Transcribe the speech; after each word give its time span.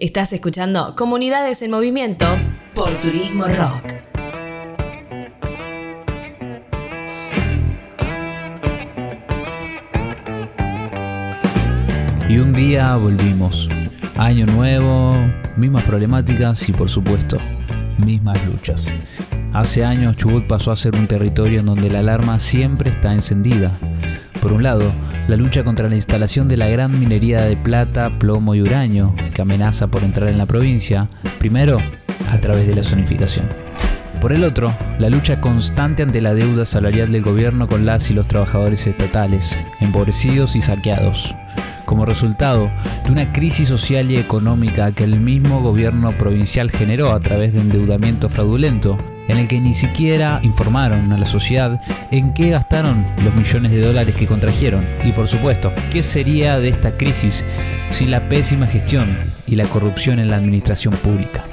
Estás 0.00 0.32
escuchando 0.32 0.96
Comunidades 0.96 1.60
en 1.60 1.72
Movimiento 1.72 2.24
por 2.74 2.88
Turismo 3.00 3.44
Rock. 3.44 3.84
Y 12.30 12.38
un 12.38 12.54
día 12.54 12.96
volvimos. 12.96 13.68
Año 14.16 14.46
nuevo, 14.46 15.14
mismas 15.58 15.84
problemáticas 15.84 16.66
y 16.70 16.72
por 16.72 16.88
supuesto, 16.88 17.36
mismas 17.98 18.42
luchas. 18.46 18.86
Hace 19.52 19.84
años 19.84 20.16
Chubut 20.16 20.46
pasó 20.46 20.72
a 20.72 20.76
ser 20.76 20.96
un 20.96 21.08
territorio 21.08 21.60
en 21.60 21.66
donde 21.66 21.90
la 21.90 21.98
alarma 21.98 22.40
siempre 22.40 22.88
está 22.88 23.12
encendida. 23.12 23.70
Por 24.40 24.54
un 24.54 24.62
lado, 24.62 24.90
la 25.30 25.36
lucha 25.36 25.62
contra 25.62 25.88
la 25.88 25.94
instalación 25.94 26.48
de 26.48 26.56
la 26.56 26.66
gran 26.66 26.98
minería 26.98 27.42
de 27.42 27.56
plata, 27.56 28.10
plomo 28.18 28.56
y 28.56 28.62
uranio 28.62 29.14
que 29.32 29.42
amenaza 29.42 29.86
por 29.86 30.02
entrar 30.02 30.28
en 30.28 30.38
la 30.38 30.46
provincia, 30.46 31.08
primero 31.38 31.78
a 32.32 32.38
través 32.38 32.66
de 32.66 32.74
la 32.74 32.82
zonificación. 32.82 33.46
Por 34.20 34.32
el 34.32 34.42
otro, 34.42 34.74
la 34.98 35.08
lucha 35.08 35.40
constante 35.40 36.02
ante 36.02 36.20
la 36.20 36.34
deuda 36.34 36.64
salarial 36.64 37.12
del 37.12 37.22
gobierno 37.22 37.68
con 37.68 37.86
las 37.86 38.10
y 38.10 38.14
los 38.14 38.26
trabajadores 38.26 38.88
estatales, 38.88 39.56
empobrecidos 39.78 40.56
y 40.56 40.62
saqueados, 40.62 41.36
como 41.84 42.06
resultado 42.06 42.68
de 43.04 43.12
una 43.12 43.32
crisis 43.32 43.68
social 43.68 44.10
y 44.10 44.16
económica 44.16 44.90
que 44.90 45.04
el 45.04 45.20
mismo 45.20 45.62
gobierno 45.62 46.10
provincial 46.10 46.72
generó 46.72 47.12
a 47.12 47.20
través 47.20 47.54
de 47.54 47.60
endeudamiento 47.60 48.28
fraudulento 48.30 48.98
en 49.30 49.38
el 49.38 49.48
que 49.48 49.60
ni 49.60 49.74
siquiera 49.74 50.40
informaron 50.42 51.12
a 51.12 51.18
la 51.18 51.26
sociedad 51.26 51.80
en 52.10 52.34
qué 52.34 52.50
gastaron 52.50 53.04
los 53.24 53.34
millones 53.34 53.70
de 53.72 53.80
dólares 53.80 54.14
que 54.14 54.26
contrajeron. 54.26 54.84
Y 55.04 55.12
por 55.12 55.28
supuesto, 55.28 55.72
¿qué 55.90 56.02
sería 56.02 56.58
de 56.58 56.68
esta 56.68 56.94
crisis 56.94 57.44
sin 57.90 58.10
la 58.10 58.28
pésima 58.28 58.66
gestión 58.66 59.16
y 59.46 59.56
la 59.56 59.64
corrupción 59.66 60.18
en 60.18 60.28
la 60.28 60.36
administración 60.36 60.94
pública? 60.94 61.44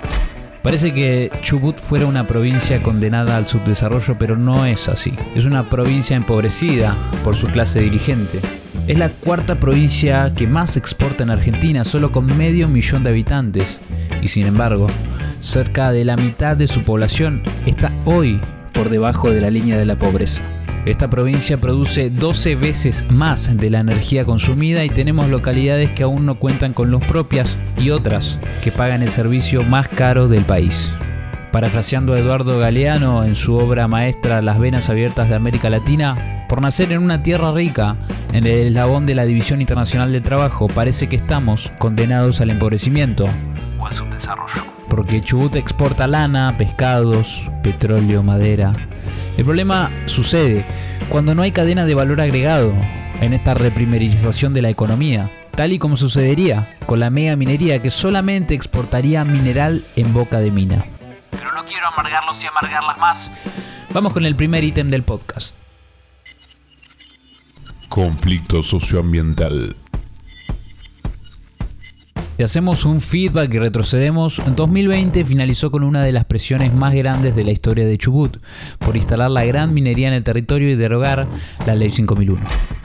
Parece 0.64 0.94
que 0.94 1.32
Chubut 1.44 1.78
fuera 1.78 2.08
una 2.08 2.28
provincia 2.28 2.82
condenada 2.82 3.38
al 3.38 3.48
subdesarrollo, 3.48 4.18
pero 4.18 4.36
no 4.36 4.66
es 4.66 4.90
así. 4.90 5.14
Es 5.36 5.46
una 5.46 5.70
provincia 5.70 6.18
empobrecida 6.18 6.98
por 7.24 7.36
su 7.36 7.48
clase 7.48 7.80
dirigente. 7.80 8.42
Es 8.88 8.98
la 8.98 9.10
cuarta 9.10 9.60
provincia 9.60 10.32
que 10.36 10.48
más 10.48 10.76
exporta 10.76 11.24
en 11.24 11.30
Argentina, 11.30 11.86
solo 11.86 12.12
con 12.12 12.26
medio 12.38 12.68
millón 12.68 13.04
de 13.04 13.12
habitantes. 13.12 13.80
Y 14.22 14.28
sin 14.28 14.46
embargo, 14.46 14.88
cerca 15.40 15.92
de 15.92 16.06
la 16.06 16.16
mitad 16.16 16.58
de 16.58 16.68
su 16.68 16.84
población 16.84 17.42
está 17.66 17.92
hoy 18.06 18.40
por 18.74 18.90
debajo 18.90 19.32
de 19.32 19.42
la 19.42 19.50
línea 19.50 19.78
de 19.78 19.86
la 19.86 19.98
pobreza. 19.98 20.42
Esta 20.86 21.10
provincia 21.10 21.58
produce 21.58 22.10
12 22.10 22.56
veces 22.56 23.12
más 23.12 23.58
de 23.58 23.70
la 23.70 23.80
energía 23.80 24.24
consumida 24.24 24.86
y 24.86 24.90
tenemos 24.90 25.28
localidades 25.28 25.92
que 25.92 26.04
aún 26.04 26.26
no 26.26 26.40
cuentan 26.40 26.72
con 26.72 26.90
luz 26.90 27.04
propias 27.06 27.58
y 27.78 27.90
otras 27.90 28.40
que 28.62 28.72
pagan 28.72 29.02
el 29.02 29.10
servicio 29.10 29.64
más 29.64 29.90
caro 29.90 30.30
del 30.30 30.46
país. 30.46 30.90
Parafraseando 31.52 32.14
a 32.14 32.20
Eduardo 32.20 32.58
Galeano 32.60 33.26
en 33.26 33.36
su 33.36 33.58
obra 33.58 33.90
maestra 33.90 34.42
Las 34.42 34.60
venas 34.60 34.90
abiertas 34.90 35.28
de 35.28 35.36
América 35.36 35.70
Latina, 35.70 36.46
por 36.48 36.62
nacer 36.62 36.94
en 36.94 37.00
una 37.00 37.22
tierra 37.22 37.52
rica, 37.52 37.98
en 38.32 38.46
el 38.48 38.68
eslabón 38.68 39.06
de 39.06 39.16
la 39.16 39.26
División 39.26 39.60
Internacional 39.60 40.14
del 40.14 40.24
Trabajo, 40.24 40.68
parece 40.68 41.08
que 41.08 41.18
estamos 41.18 41.74
condenados 41.80 42.40
al 42.40 42.52
empobrecimiento 42.52 43.26
o 43.78 43.88
al 43.88 43.94
subdesarrollo 43.94 44.77
porque 44.90 45.22
Chubut 45.22 45.56
exporta 45.56 46.08
lana, 46.08 46.54
pescados, 46.58 47.50
petróleo, 47.64 48.24
madera. 48.24 48.74
El 49.38 49.46
problema 49.46 49.92
sucede 50.06 50.66
cuando 51.10 51.36
no 51.36 51.42
hay 51.42 51.52
cadena 51.52 51.86
de 51.86 51.96
valor 51.96 52.22
agregado 52.22 52.74
en 53.22 53.34
esta 53.34 53.54
reprimerización 53.54 54.54
de 54.54 54.62
la 54.62 54.70
economía, 54.70 55.30
tal 55.52 55.74
y 55.74 55.80
como 55.80 55.96
sucedería 55.96 56.76
con 56.86 57.00
la 57.00 57.10
mega 57.10 57.36
minería 57.36 57.82
que 57.82 57.92
solamente 57.92 58.56
exportaría 58.56 59.24
mineral 59.24 59.86
en 59.96 60.14
boca 60.14 60.40
de 60.40 60.52
mina. 60.52 60.86
Pero 61.32 61.52
no 61.54 61.66
quiero 61.66 61.88
amargarlos 61.88 62.44
y 62.44 62.48
amargarlas 62.48 62.98
más. 62.98 63.32
Vamos 63.94 64.14
con 64.14 64.26
el 64.26 64.36
primer 64.36 64.64
ítem 64.64 64.90
del 64.90 65.04
podcast. 65.04 65.56
Conflicto 67.90 68.62
socioambiental. 68.62 69.76
Si 72.38 72.44
hacemos 72.44 72.86
un 72.86 73.02
feedback 73.02 73.52
y 73.52 73.58
retrocedemos, 73.58 74.38
en 74.46 74.56
2020 74.56 75.26
finalizó 75.26 75.72
con 75.72 75.82
una 75.82 76.04
de 76.04 76.12
las 76.12 76.26
presiones 76.26 76.72
más 76.72 76.94
grandes 76.94 77.36
de 77.36 77.44
la 77.44 77.50
historia 77.50 77.88
de 77.88 77.98
Chubut, 77.98 78.38
por 78.78 78.96
instalar 78.96 79.32
la 79.32 79.44
gran 79.44 79.74
minería 79.74 80.08
en 80.08 80.14
el 80.14 80.24
territorio 80.24 80.70
y 80.70 80.76
derogar 80.76 81.28
la 81.66 81.74
Ley 81.74 81.90
5001. 81.90 82.40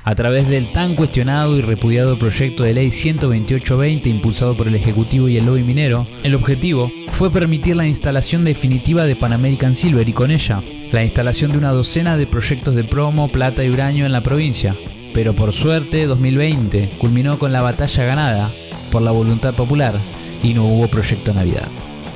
A 0.05 0.15
través 0.15 0.49
del 0.49 0.73
tan 0.73 0.95
cuestionado 0.95 1.59
y 1.59 1.61
repudiado 1.61 2.19
proyecto 2.19 2.63
de 2.63 2.73
ley 2.73 2.91
12820 2.91 4.09
impulsado 4.09 4.57
por 4.57 4.69
el 4.69 4.75
Ejecutivo 4.75 5.29
y 5.29 5.37
el 5.37 5.45
lobby 5.45 5.65
minero, 5.65 6.07
el 6.23 6.35
objetivo 6.35 6.91
fue 7.09 7.31
permitir 7.31 7.77
la 7.77 7.87
instalación 7.87 8.45
definitiva 8.45 9.05
de 9.05 9.17
Pan 9.17 9.35
American 9.35 9.75
Silver 9.75 10.09
y 10.09 10.15
con 10.15 10.31
ella 10.31 10.63
la 10.93 11.05
instalación 11.05 11.51
de 11.51 11.59
una 11.59 11.73
docena 11.73 12.17
de 12.17 12.27
proyectos 12.27 12.75
de 12.75 12.85
promo, 12.85 13.31
plata 13.31 13.63
y 13.63 13.69
uranio 13.69 14.07
en 14.07 14.13
la 14.13 14.23
provincia. 14.23 14.75
Pero 15.13 15.35
por 15.35 15.53
suerte, 15.53 16.07
2020 16.07 16.93
culminó 16.97 17.39
con 17.39 17.53
la 17.53 17.61
batalla 17.61 18.05
ganada 18.05 18.51
por 18.93 19.03
la 19.03 19.11
voluntad 19.11 19.55
popular 19.55 19.95
y 20.43 20.55
no 20.55 20.67
hubo 20.67 20.87
proyecto 20.87 21.33
Navidad. 21.33 21.67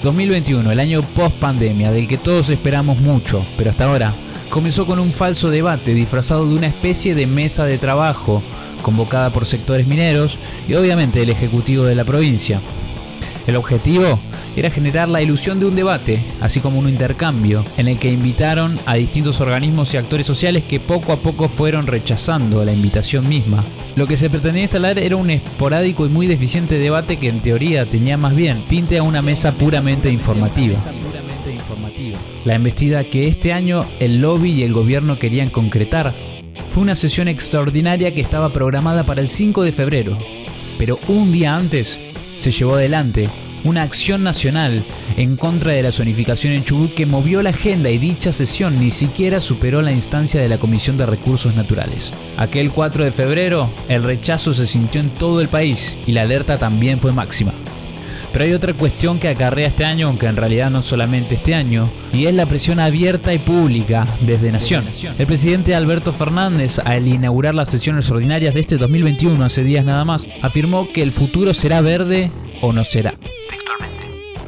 2021, 0.03 0.70
el 0.70 0.78
año 0.78 1.03
post 1.03 1.34
pandemia 1.37 1.91
del 1.91 2.06
que 2.06 2.19
todos 2.19 2.50
esperamos 2.50 2.98
mucho, 2.98 3.44
pero 3.56 3.70
hasta 3.70 3.87
ahora, 3.87 4.12
comenzó 4.50 4.86
con 4.86 4.98
un 5.00 5.10
falso 5.10 5.50
debate 5.50 5.94
disfrazado 5.94 6.47
de 6.47 6.54
una 6.54 6.66
especie 6.66 7.15
de 7.15 7.26
mesa 7.26 7.65
de 7.65 7.78
trabajo 7.78 8.42
convocada 8.82 9.31
por 9.31 9.47
sectores 9.47 9.86
mineros 9.86 10.38
y 10.69 10.75
obviamente 10.75 11.22
el 11.22 11.31
Ejecutivo 11.31 11.84
de 11.84 11.94
la 11.94 12.04
provincia. 12.04 12.60
El 13.47 13.56
objetivo 13.56 14.20
era 14.56 14.71
generar 14.71 15.09
la 15.09 15.21
ilusión 15.21 15.61
de 15.61 15.67
un 15.67 15.77
debate, 15.77 16.19
así 16.41 16.61
como 16.61 16.78
un 16.78 16.89
intercambio, 16.89 17.65
en 17.77 17.89
el 17.89 17.99
que 17.99 18.11
invitaron 18.11 18.78
a 18.87 18.94
distintos 18.94 19.41
organismos 19.41 19.93
y 19.93 19.99
actores 19.99 20.27
sociales 20.27 20.65
que 20.65 20.81
poco 20.81 21.12
a 21.12 21.17
poco 21.17 21.49
fueron 21.49 21.87
rechazando 21.87 22.65
la 22.65 22.72
invitación 22.72 23.28
misma. 23.28 23.62
Lo 23.97 24.06
que 24.06 24.16
se 24.16 24.31
pretendía 24.31 24.62
instalar 24.62 24.99
era 24.99 25.16
un 25.16 25.31
esporádico 25.31 26.06
y 26.06 26.09
muy 26.09 26.27
deficiente 26.27 26.78
debate 26.78 27.19
que 27.19 27.28
en 27.28 27.41
teoría 27.41 27.84
tenía 27.84 28.16
más 28.16 28.34
bien 28.34 28.62
tinte 28.69 28.99
a 28.99 29.03
una 29.03 29.22
mesa 29.22 29.53
puramente 29.53 30.11
informativa. 30.11 30.78
La 32.45 32.55
embestida 32.55 33.05
que 33.05 33.28
este 33.28 33.53
año 33.53 33.84
el 34.00 34.21
lobby 34.21 34.53
y 34.53 34.62
el 34.62 34.72
gobierno 34.72 35.19
querían 35.19 35.50
concretar 35.50 36.15
fue 36.71 36.83
una 36.83 36.95
sesión 36.95 37.28
extraordinaria 37.28 38.15
que 38.15 38.21
estaba 38.21 38.53
programada 38.53 39.05
para 39.06 39.21
el 39.21 39.28
5 39.28 39.62
de 39.62 39.72
febrero, 39.72 40.19
pero 40.78 40.99
un 41.09 41.33
día 41.33 41.56
antes 41.56 41.99
se 42.39 42.50
llevó 42.50 42.75
adelante 42.75 43.28
una 43.66 43.82
acción 43.82 44.22
nacional 44.22 44.82
en 45.16 45.37
contra 45.37 45.72
de 45.72 45.82
la 45.82 45.93
zonificación 45.93 46.53
en 46.53 46.65
Chubut 46.65 46.94
que 46.94 47.04
movió 47.04 47.43
la 47.43 47.50
agenda 47.50 47.91
y 47.91 47.99
dicha 47.99 48.32
sesión 48.32 48.78
ni 48.78 48.91
siquiera 48.91 49.41
superó 49.41 49.82
la 49.82 49.93
instancia 49.93 50.41
de 50.41 50.49
la 50.49 50.59
Comisión 50.59 50.97
de 50.97 51.06
Recursos 51.06 51.54
Naturales. 51.54 52.12
Aquel 52.37 52.71
4 52.71 53.04
de 53.04 53.12
febrero, 53.12 53.69
el 53.88 54.03
rechazo 54.03 54.54
se 54.54 54.66
sintió 54.66 55.00
en 55.00 55.10
todo 55.10 55.41
el 55.41 55.49
país 55.49 55.97
y 56.06 56.12
la 56.12 56.22
alerta 56.22 56.59
también 56.59 57.00
fue 57.00 57.12
máxima. 57.12 57.53
Pero 58.32 58.44
hay 58.44 58.53
otra 58.53 58.75
cuestión 58.75 59.19
que 59.19 59.28
acarrea 59.28 59.69
este 59.69 59.87
año, 59.87 60.09
aunque 60.09 60.27
en 60.27 60.37
realidad 60.37 60.71
no 60.71 60.83
solamente 60.83 61.37
este 61.37 61.54
año, 61.54 61.88
y 62.12 62.27
es 62.27 62.34
la 62.34 62.44
presión 62.44 62.78
abierta 62.81 63.33
y 63.33 63.38
pública 63.38 64.06
desde 64.21 64.53
Nación. 64.53 64.84
El 65.19 65.27
presidente 65.27 65.75
Alberto 65.75 66.12
Fernández, 66.12 66.78
al 66.81 67.09
inaugurar 67.09 67.54
las 67.54 67.71
sesiones 67.71 68.10
ordinarias 68.10 68.53
de 68.53 68.60
este 68.60 68.77
2021, 68.77 69.43
hace 69.43 69.65
días 69.65 69.87
nada 69.87 70.04
más, 70.04 70.27
afirmó 70.43 70.93
que 70.93 71.00
el 71.00 71.12
futuro 71.12 71.54
será 71.54 71.81
verde 71.81 72.31
o 72.60 72.75
no 72.75 72.84
será. 72.84 73.15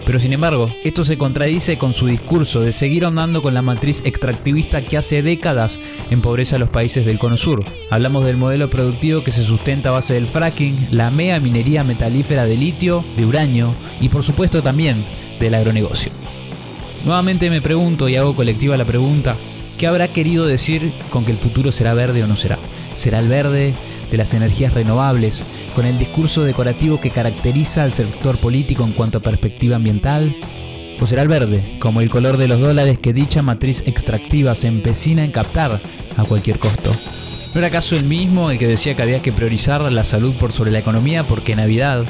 Pero 0.09 0.21
sin 0.21 0.33
embargo, 0.33 0.75
esto 0.85 1.05
se 1.05 1.19
contradice 1.19 1.77
con 1.77 1.93
su 1.93 2.07
discurso 2.07 2.61
de 2.61 2.73
seguir 2.73 3.05
ahondando 3.05 3.43
con 3.43 3.53
la 3.53 3.61
matriz 3.61 4.01
extractivista 4.07 4.81
que 4.81 4.97
hace 4.97 5.21
décadas 5.21 5.79
empobrece 6.09 6.57
a 6.57 6.59
los 6.59 6.71
países 6.71 7.05
del 7.05 7.19
Cono 7.19 7.37
Sur. 7.37 7.63
Hablamos 7.91 8.25
del 8.25 8.39
modelo 8.39 8.71
productivo 8.71 9.23
que 9.23 9.33
se 9.33 9.45
sustenta 9.45 9.91
a 9.91 9.93
base 9.93 10.15
del 10.15 10.27
fracking, 10.27 10.89
la 10.93 11.11
mega 11.11 11.39
minería 11.41 11.85
metalífera 11.85 12.47
de 12.47 12.57
litio, 12.57 13.05
de 13.19 13.27
uranio 13.27 13.75
y 14.01 14.09
por 14.09 14.25
supuesto 14.25 14.63
también 14.63 15.05
del 15.41 15.53
agronegocio. 15.53 16.11
Nuevamente 17.05 17.51
me 17.51 17.61
pregunto 17.61 18.09
y 18.09 18.17
hago 18.17 18.35
colectiva 18.35 18.79
la 18.79 18.87
pregunta, 18.87 19.37
¿qué 19.77 19.89
habrá 19.89 20.09
querido 20.09 20.47
decir 20.47 20.91
con 21.11 21.27
que 21.27 21.33
el 21.33 21.39
futuro 21.39 21.71
será 21.71 21.93
verde 21.93 22.25
o 22.25 22.27
no 22.27 22.37
será? 22.37 22.59
¿Será 22.95 23.19
el 23.19 23.29
verde? 23.29 23.75
De 24.11 24.17
las 24.17 24.35
energías 24.35 24.75
renovables, 24.75 25.45
con 25.75 25.85
el 25.87 25.99
discurso 25.99 26.45
decorativo 26.45 27.01
que 27.01 27.11
caracteriza 27.11 27.85
al 27.85 27.93
sector 27.93 28.37
político 28.39 28.85
en 28.85 28.93
cuanto 28.93 29.19
a 29.19 29.23
perspectiva 29.23 29.77
ambiental? 29.77 30.35
¿O 31.01 31.07
será 31.07 31.23
el 31.23 31.29
verde, 31.29 31.77
como 31.79 32.01
el 32.01 32.11
color 32.11 32.37
de 32.37 32.49
los 32.49 32.61
dólares 32.61 32.99
que 32.99 33.13
dicha 33.13 33.43
matriz 33.43 33.85
extractiva 33.87 34.55
se 34.55 34.67
empecina 34.67 35.25
en 35.25 35.31
captar 35.31 35.81
a 36.17 36.25
cualquier 36.25 36.59
costo? 36.59 36.93
¿No 37.55 37.61
era 37.61 37.69
acaso 37.69 37.97
el 37.97 38.05
mismo 38.05 38.51
el 38.51 38.59
que 38.59 38.67
decía 38.67 38.95
que 38.95 39.03
había 39.03 39.23
que 39.23 39.33
priorizar 39.33 39.81
la 39.93 40.05
salud 40.05 40.35
por 40.35 40.53
sobre 40.53 40.73
la 40.73 40.81
economía 40.81 41.23
porque 41.23 41.57
Navidad, 41.57 42.05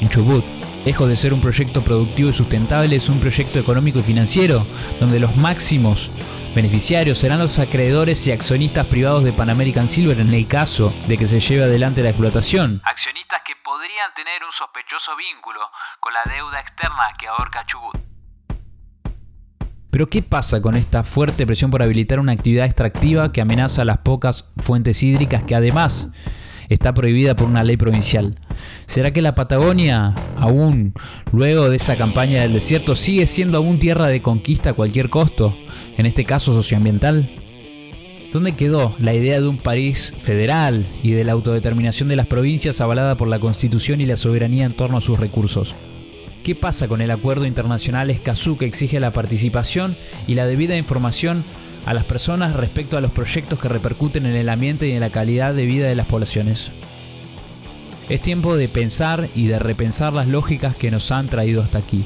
en 0.00 0.08
Chubut, 0.08 0.44
lejos 0.84 1.08
de 1.08 1.16
ser 1.16 1.32
un 1.32 1.40
proyecto 1.40 1.82
productivo 1.82 2.30
y 2.30 2.32
sustentable, 2.32 2.96
es 2.96 3.08
un 3.08 3.18
proyecto 3.18 3.58
económico 3.58 4.00
y 4.00 4.02
financiero, 4.02 4.66
donde 5.00 5.20
los 5.20 5.36
máximos 5.36 6.10
Beneficiarios 6.54 7.16
serán 7.16 7.38
los 7.38 7.58
acreedores 7.58 8.26
y 8.26 8.30
accionistas 8.30 8.86
privados 8.86 9.24
de 9.24 9.32
Pan 9.32 9.48
American 9.48 9.88
Silver 9.88 10.20
en 10.20 10.34
el 10.34 10.46
caso 10.46 10.92
de 11.08 11.16
que 11.16 11.26
se 11.26 11.40
lleve 11.40 11.64
adelante 11.64 12.02
la 12.02 12.10
explotación. 12.10 12.82
Accionistas 12.84 13.40
que 13.42 13.54
podrían 13.64 14.12
tener 14.14 14.44
un 14.44 14.52
sospechoso 14.52 15.12
vínculo 15.16 15.60
con 15.98 16.12
la 16.12 16.20
deuda 16.30 16.60
externa 16.60 17.04
que 17.18 17.26
ahorca 17.26 17.64
Chubut. 17.64 17.96
Pero 19.90 20.06
¿qué 20.08 20.20
pasa 20.20 20.60
con 20.60 20.74
esta 20.74 21.02
fuerte 21.02 21.46
presión 21.46 21.70
por 21.70 21.82
habilitar 21.82 22.20
una 22.20 22.32
actividad 22.32 22.66
extractiva 22.66 23.32
que 23.32 23.40
amenaza 23.40 23.86
las 23.86 23.98
pocas 23.98 24.50
fuentes 24.58 25.02
hídricas 25.02 25.44
que 25.44 25.54
además 25.54 26.08
está 26.68 26.92
prohibida 26.92 27.34
por 27.34 27.48
una 27.48 27.64
ley 27.64 27.78
provincial? 27.78 28.38
¿Será 28.86 29.12
que 29.12 29.22
la 29.22 29.34
Patagonia, 29.34 30.14
aún 30.36 30.92
luego 31.32 31.70
de 31.70 31.76
esa 31.76 31.96
campaña 31.96 32.42
del 32.42 32.52
desierto, 32.52 32.94
sigue 32.94 33.26
siendo 33.26 33.58
aún 33.58 33.78
tierra 33.78 34.08
de 34.08 34.22
conquista 34.22 34.70
a 34.70 34.74
cualquier 34.74 35.08
costo, 35.08 35.56
en 35.96 36.06
este 36.06 36.24
caso 36.24 36.52
socioambiental? 36.52 37.30
¿Dónde 38.32 38.52
quedó 38.52 38.94
la 38.98 39.12
idea 39.12 39.40
de 39.40 39.46
un 39.46 39.58
París 39.58 40.14
federal 40.18 40.86
y 41.02 41.10
de 41.10 41.22
la 41.22 41.32
autodeterminación 41.32 42.08
de 42.08 42.16
las 42.16 42.26
provincias 42.26 42.80
avalada 42.80 43.16
por 43.16 43.28
la 43.28 43.38
Constitución 43.38 44.00
y 44.00 44.06
la 44.06 44.16
soberanía 44.16 44.64
en 44.64 44.74
torno 44.74 44.96
a 44.96 45.02
sus 45.02 45.20
recursos? 45.20 45.74
¿Qué 46.42 46.54
pasa 46.54 46.88
con 46.88 47.02
el 47.02 47.10
acuerdo 47.10 47.46
internacional 47.46 48.10
Escazú 48.10 48.56
que 48.56 48.64
exige 48.64 49.00
la 49.00 49.12
participación 49.12 49.96
y 50.26 50.34
la 50.34 50.46
debida 50.46 50.76
información 50.76 51.44
a 51.86 51.94
las 51.94 52.04
personas 52.04 52.56
respecto 52.56 52.96
a 52.96 53.00
los 53.00 53.10
proyectos 53.10 53.58
que 53.58 53.68
repercuten 53.68 54.26
en 54.26 54.34
el 54.34 54.48
ambiente 54.48 54.88
y 54.88 54.92
en 54.92 55.00
la 55.00 55.10
calidad 55.10 55.54
de 55.54 55.66
vida 55.66 55.86
de 55.86 55.94
las 55.94 56.06
poblaciones? 56.06 56.70
Es 58.12 58.20
tiempo 58.20 58.58
de 58.58 58.68
pensar 58.68 59.30
y 59.34 59.46
de 59.46 59.58
repensar 59.58 60.12
las 60.12 60.28
lógicas 60.28 60.76
que 60.76 60.90
nos 60.90 61.10
han 61.10 61.28
traído 61.28 61.62
hasta 61.62 61.78
aquí, 61.78 62.04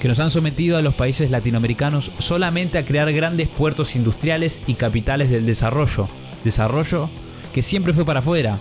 que 0.00 0.06
nos 0.06 0.20
han 0.20 0.30
sometido 0.30 0.76
a 0.76 0.82
los 0.82 0.94
países 0.94 1.32
latinoamericanos 1.32 2.12
solamente 2.18 2.78
a 2.78 2.84
crear 2.84 3.12
grandes 3.12 3.48
puertos 3.48 3.96
industriales 3.96 4.62
y 4.68 4.74
capitales 4.74 5.30
del 5.30 5.44
desarrollo, 5.44 6.08
desarrollo 6.44 7.10
que 7.52 7.60
siempre 7.60 7.92
fue 7.92 8.04
para 8.04 8.20
afuera, 8.20 8.56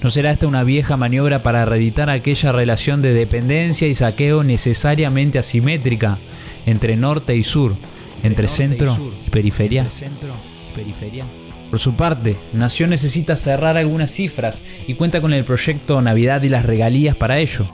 ¿No 0.00 0.10
será 0.10 0.30
esta 0.30 0.46
una 0.46 0.64
vieja 0.64 0.96
maniobra 0.96 1.42
para 1.42 1.66
reeditar 1.66 2.08
aquella 2.08 2.52
relación 2.52 3.02
de 3.02 3.12
dependencia 3.12 3.86
y 3.86 3.92
saqueo 3.92 4.42
necesariamente 4.42 5.38
asimétrica 5.38 6.16
entre 6.64 6.96
norte 6.96 7.36
y 7.36 7.42
sur, 7.42 7.76
entre 8.22 8.48
centro 8.48 8.96
y 9.26 9.30
periferia? 9.30 9.86
Por 11.70 11.78
su 11.78 11.94
parte, 11.94 12.36
Nación 12.52 12.90
necesita 12.90 13.36
cerrar 13.36 13.76
algunas 13.76 14.10
cifras 14.10 14.62
y 14.86 14.94
cuenta 14.94 15.20
con 15.20 15.32
el 15.32 15.44
proyecto 15.44 16.00
Navidad 16.02 16.42
y 16.42 16.48
las 16.48 16.64
regalías 16.64 17.16
para 17.16 17.38
ello. 17.38 17.68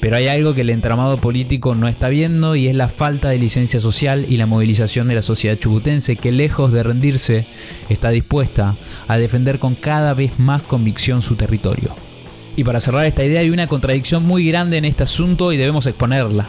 Pero 0.00 0.16
hay 0.16 0.28
algo 0.28 0.54
que 0.54 0.60
el 0.60 0.70
entramado 0.70 1.18
político 1.18 1.74
no 1.74 1.88
está 1.88 2.08
viendo 2.08 2.54
y 2.54 2.68
es 2.68 2.74
la 2.74 2.88
falta 2.88 3.28
de 3.30 3.38
licencia 3.38 3.80
social 3.80 4.26
y 4.28 4.36
la 4.36 4.46
movilización 4.46 5.08
de 5.08 5.16
la 5.16 5.22
sociedad 5.22 5.58
chubutense 5.58 6.16
que 6.16 6.30
lejos 6.30 6.72
de 6.72 6.84
rendirse 6.84 7.46
está 7.88 8.10
dispuesta 8.10 8.76
a 9.08 9.18
defender 9.18 9.58
con 9.58 9.74
cada 9.74 10.14
vez 10.14 10.38
más 10.38 10.62
convicción 10.62 11.20
su 11.20 11.34
territorio. 11.34 11.94
Y 12.56 12.64
para 12.64 12.80
cerrar 12.80 13.06
esta 13.06 13.24
idea 13.24 13.40
hay 13.40 13.50
una 13.50 13.66
contradicción 13.66 14.24
muy 14.24 14.46
grande 14.48 14.78
en 14.78 14.84
este 14.84 15.04
asunto 15.04 15.52
y 15.52 15.56
debemos 15.56 15.86
exponerla. 15.86 16.48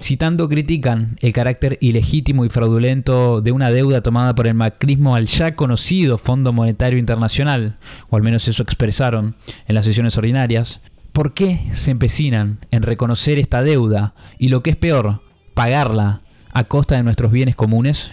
Si 0.00 0.16
tanto 0.16 0.48
critican 0.48 1.16
el 1.20 1.32
carácter 1.32 1.78
ilegítimo 1.80 2.44
y 2.44 2.48
fraudulento 2.48 3.40
de 3.40 3.52
una 3.52 3.70
deuda 3.70 4.02
tomada 4.02 4.34
por 4.34 4.46
el 4.46 4.54
macrismo 4.54 5.14
al 5.14 5.26
ya 5.26 5.54
conocido 5.54 6.18
Fondo 6.18 6.52
Monetario 6.52 6.98
Internacional, 6.98 7.78
o 8.08 8.16
al 8.16 8.22
menos 8.22 8.48
eso 8.48 8.62
expresaron 8.62 9.36
en 9.68 9.74
las 9.74 9.84
sesiones 9.84 10.16
ordinarias, 10.16 10.80
¿Por 11.12 11.34
qué 11.34 11.60
se 11.72 11.90
empecinan 11.90 12.60
en 12.70 12.82
reconocer 12.82 13.38
esta 13.38 13.62
deuda 13.62 14.14
y 14.38 14.48
lo 14.48 14.62
que 14.62 14.70
es 14.70 14.76
peor, 14.76 15.22
pagarla 15.54 16.22
a 16.52 16.64
costa 16.64 16.96
de 16.96 17.02
nuestros 17.02 17.32
bienes 17.32 17.56
comunes? 17.56 18.12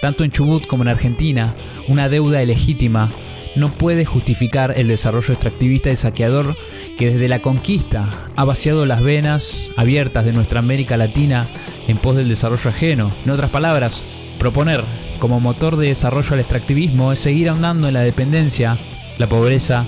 Tanto 0.00 0.24
en 0.24 0.30
Chubut 0.30 0.66
como 0.66 0.82
en 0.82 0.88
Argentina, 0.88 1.54
una 1.86 2.08
deuda 2.08 2.42
ilegítima 2.42 3.10
no 3.56 3.70
puede 3.70 4.04
justificar 4.04 4.74
el 4.76 4.88
desarrollo 4.88 5.32
extractivista 5.32 5.90
y 5.90 5.96
saqueador 5.96 6.56
que 6.98 7.10
desde 7.10 7.28
la 7.28 7.40
conquista 7.40 8.08
ha 8.36 8.44
vaciado 8.44 8.86
las 8.86 9.02
venas 9.02 9.68
abiertas 9.76 10.24
de 10.24 10.32
nuestra 10.32 10.58
América 10.58 10.96
Latina 10.96 11.46
en 11.86 11.98
pos 11.98 12.16
del 12.16 12.28
desarrollo 12.28 12.70
ajeno. 12.70 13.12
En 13.24 13.30
otras 13.30 13.50
palabras, 13.50 14.02
proponer 14.38 14.82
como 15.18 15.40
motor 15.40 15.76
de 15.76 15.88
desarrollo 15.88 16.34
al 16.34 16.40
extractivismo 16.40 17.12
es 17.12 17.20
seguir 17.20 17.48
ahondando 17.48 17.88
en 17.88 17.94
la 17.94 18.00
dependencia, 18.00 18.76
la 19.18 19.26
pobreza 19.26 19.84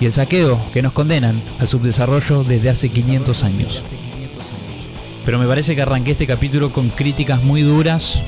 y 0.00 0.06
el 0.06 0.12
saqueo 0.12 0.58
que 0.72 0.82
nos 0.82 0.92
condenan 0.92 1.40
al 1.58 1.68
subdesarrollo 1.68 2.44
desde 2.44 2.70
hace 2.70 2.88
500 2.88 3.44
años. 3.44 3.82
Pero 5.24 5.38
me 5.38 5.46
parece 5.46 5.74
que 5.74 5.82
arranqué 5.82 6.12
este 6.12 6.26
capítulo 6.26 6.72
con 6.72 6.88
críticas 6.88 7.42
muy 7.42 7.62
duras 7.62 8.22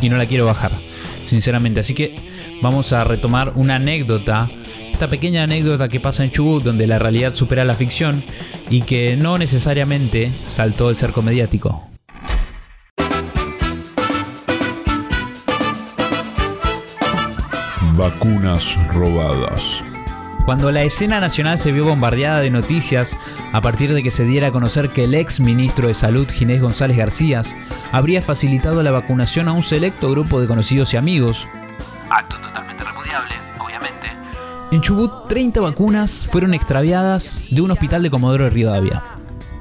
y 0.00 0.08
no 0.08 0.16
la 0.16 0.26
quiero 0.26 0.44
bajar, 0.44 0.72
sinceramente. 1.26 1.80
Así 1.80 1.94
que 1.94 2.16
vamos 2.62 2.92
a 2.92 3.04
retomar 3.04 3.52
una 3.54 3.76
anécdota, 3.76 4.48
esta 4.92 5.08
pequeña 5.08 5.42
anécdota 5.42 5.88
que 5.88 6.00
pasa 6.00 6.24
en 6.24 6.30
Chubut, 6.30 6.62
donde 6.62 6.86
la 6.86 6.98
realidad 6.98 7.34
supera 7.34 7.64
la 7.64 7.74
ficción 7.74 8.22
y 8.70 8.82
que 8.82 9.16
no 9.16 9.38
necesariamente 9.38 10.30
saltó 10.46 10.90
el 10.90 10.96
cerco 10.96 11.22
mediático. 11.22 11.88
Vacunas 17.96 18.76
robadas. 18.92 19.82
Cuando 20.44 20.70
la 20.70 20.82
escena 20.82 21.18
nacional 21.18 21.58
se 21.58 21.72
vio 21.72 21.84
bombardeada 21.84 22.40
de 22.40 22.50
noticias 22.50 23.18
a 23.52 23.60
partir 23.60 23.92
de 23.94 24.02
que 24.02 24.10
se 24.10 24.24
diera 24.24 24.48
a 24.48 24.52
conocer 24.52 24.90
que 24.90 25.04
el 25.04 25.14
ex 25.14 25.40
ministro 25.40 25.88
de 25.88 25.94
Salud, 25.94 26.28
Ginés 26.30 26.60
González 26.60 26.96
García, 26.96 27.42
habría 27.92 28.22
facilitado 28.22 28.82
la 28.82 28.90
vacunación 28.90 29.48
a 29.48 29.52
un 29.52 29.62
selecto 29.62 30.10
grupo 30.10 30.40
de 30.40 30.46
conocidos 30.46 30.92
y 30.94 30.96
amigos. 30.96 31.48
Acto 32.10 32.36
totalmente 32.38 32.84
repudiable, 32.84 33.34
obviamente. 33.58 34.08
En 34.72 34.80
Chubut, 34.80 35.28
30 35.28 35.60
vacunas 35.60 36.26
fueron 36.26 36.54
extraviadas 36.54 37.44
de 37.50 37.62
un 37.62 37.70
hospital 37.70 38.02
de 38.02 38.10
Comodoro 38.10 38.44
de 38.44 38.50
Rivadavia. 38.50 39.02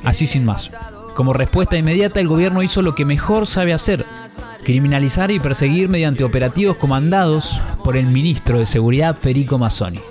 Así 0.03 0.27
sin 0.27 0.45
más. 0.45 0.71
Como 1.15 1.33
respuesta 1.33 1.77
inmediata, 1.77 2.19
el 2.19 2.27
gobierno 2.27 2.61
hizo 2.61 2.81
lo 2.81 2.95
que 2.95 3.05
mejor 3.05 3.47
sabe 3.47 3.73
hacer, 3.73 4.05
criminalizar 4.65 5.31
y 5.31 5.39
perseguir 5.39 5.87
mediante 5.87 6.23
operativos 6.23 6.75
comandados 6.77 7.61
por 7.83 7.95
el 7.95 8.07
ministro 8.07 8.59
de 8.59 8.65
Seguridad 8.65 9.15
Federico 9.15 9.57
Mazzoni. 9.57 10.01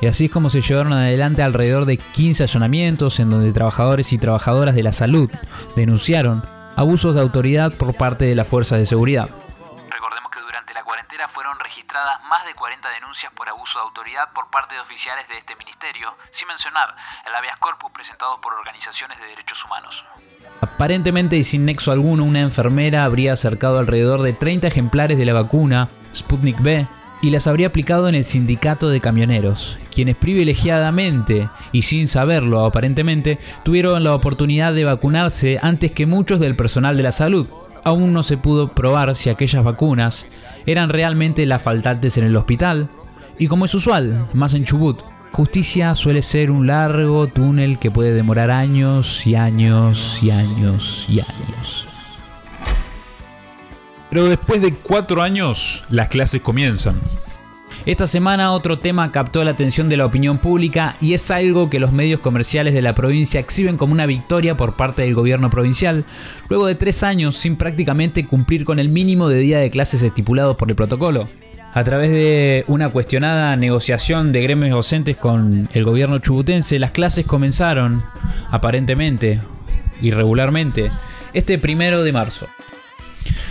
Y 0.00 0.06
así 0.06 0.26
es 0.26 0.30
como 0.30 0.48
se 0.48 0.62
llevaron 0.62 0.92
adelante 0.94 1.42
alrededor 1.42 1.84
de 1.84 1.98
15 1.98 2.44
allanamientos 2.44 3.20
en 3.20 3.30
donde 3.30 3.52
trabajadores 3.52 4.12
y 4.12 4.18
trabajadoras 4.18 4.74
de 4.74 4.82
la 4.82 4.92
salud 4.92 5.30
denunciaron 5.76 6.42
abusos 6.76 7.14
de 7.14 7.20
autoridad 7.20 7.72
por 7.72 7.94
parte 7.94 8.24
de 8.24 8.34
las 8.34 8.48
fuerzas 8.48 8.78
de 8.78 8.86
seguridad. 8.86 9.28
Recordemos 9.90 10.30
que 10.30 10.40
durante 10.40 10.72
la 10.72 10.84
cuarentena 10.84 11.28
fueron 11.28 11.58
registradas 11.60 12.22
más 12.24 12.46
de 12.46 12.54
40 12.54 12.88
denuncias 12.88 13.30
por 13.34 13.48
abuso 13.50 13.78
de 13.78 13.84
autoridad 13.84 14.32
por 14.32 14.50
parte 14.50 14.76
de 14.76 14.80
oficiales 14.80 15.28
de 15.28 15.36
este 15.36 15.54
ministerio, 15.56 16.16
sin 16.30 16.48
mencionar 16.48 16.96
el 17.28 17.34
habeas 17.34 17.58
corpus 17.58 17.90
presentado 17.92 18.40
por 18.40 18.54
organizaciones 18.54 19.20
de 19.20 19.26
derechos 19.26 19.62
humanos. 19.66 20.06
Aparentemente 20.62 21.36
y 21.36 21.42
sin 21.42 21.66
nexo 21.66 21.92
alguno, 21.92 22.24
una 22.24 22.40
enfermera 22.40 23.04
habría 23.04 23.34
acercado 23.34 23.78
alrededor 23.78 24.22
de 24.22 24.32
30 24.32 24.68
ejemplares 24.68 25.18
de 25.18 25.26
la 25.26 25.34
vacuna 25.34 25.90
Sputnik 26.14 26.58
B 26.60 26.86
y 27.22 27.30
las 27.30 27.46
habría 27.46 27.68
aplicado 27.68 28.08
en 28.08 28.14
el 28.14 28.24
sindicato 28.24 28.88
de 28.88 29.00
camioneros, 29.00 29.78
quienes 29.94 30.16
privilegiadamente 30.16 31.48
y 31.72 31.82
sin 31.82 32.08
saberlo 32.08 32.64
aparentemente 32.64 33.38
tuvieron 33.62 34.02
la 34.04 34.14
oportunidad 34.14 34.72
de 34.72 34.84
vacunarse 34.84 35.58
antes 35.60 35.92
que 35.92 36.06
muchos 36.06 36.40
del 36.40 36.56
personal 36.56 36.96
de 36.96 37.02
la 37.02 37.12
salud. 37.12 37.46
Aún 37.84 38.12
no 38.12 38.22
se 38.22 38.36
pudo 38.36 38.72
probar 38.72 39.14
si 39.14 39.30
aquellas 39.30 39.64
vacunas 39.64 40.26
eran 40.66 40.90
realmente 40.90 41.46
las 41.46 41.62
faltantes 41.62 42.18
en 42.18 42.24
el 42.24 42.36
hospital, 42.36 42.90
y 43.38 43.46
como 43.46 43.64
es 43.64 43.74
usual, 43.74 44.26
más 44.34 44.52
en 44.52 44.64
Chubut, 44.64 45.00
justicia 45.32 45.94
suele 45.94 46.20
ser 46.20 46.50
un 46.50 46.66
largo 46.66 47.26
túnel 47.26 47.78
que 47.78 47.90
puede 47.90 48.12
demorar 48.12 48.50
años 48.50 49.26
y 49.26 49.34
años 49.34 50.22
y 50.22 50.30
años 50.30 51.06
y 51.08 51.20
años. 51.20 51.99
Pero 54.10 54.28
después 54.28 54.60
de 54.60 54.74
cuatro 54.74 55.22
años, 55.22 55.84
las 55.88 56.08
clases 56.08 56.42
comienzan. 56.42 57.00
Esta 57.86 58.06
semana 58.06 58.52
otro 58.52 58.78
tema 58.78 59.10
captó 59.10 59.42
la 59.42 59.52
atención 59.52 59.88
de 59.88 59.96
la 59.96 60.04
opinión 60.04 60.36
pública 60.36 60.96
y 61.00 61.14
es 61.14 61.30
algo 61.30 61.70
que 61.70 61.80
los 61.80 61.92
medios 61.92 62.20
comerciales 62.20 62.74
de 62.74 62.82
la 62.82 62.94
provincia 62.94 63.40
exhiben 63.40 63.78
como 63.78 63.94
una 63.94 64.04
victoria 64.04 64.54
por 64.54 64.76
parte 64.76 65.02
del 65.02 65.14
gobierno 65.14 65.48
provincial, 65.48 66.04
luego 66.50 66.66
de 66.66 66.74
tres 66.74 67.02
años 67.02 67.36
sin 67.36 67.56
prácticamente 67.56 68.26
cumplir 68.26 68.64
con 68.64 68.80
el 68.80 68.90
mínimo 68.90 69.28
de 69.28 69.38
día 69.38 69.58
de 69.58 69.70
clases 69.70 70.02
estipulados 70.02 70.58
por 70.58 70.68
el 70.68 70.76
protocolo. 70.76 71.30
A 71.72 71.84
través 71.84 72.10
de 72.10 72.64
una 72.66 72.90
cuestionada 72.90 73.56
negociación 73.56 74.32
de 74.32 74.42
gremios 74.42 74.72
docentes 74.72 75.16
con 75.16 75.68
el 75.72 75.84
gobierno 75.84 76.18
chubutense, 76.18 76.78
las 76.80 76.90
clases 76.90 77.24
comenzaron, 77.24 78.02
aparentemente, 78.50 79.40
irregularmente, 80.02 80.90
este 81.32 81.58
primero 81.58 82.02
de 82.02 82.12
marzo. 82.12 82.48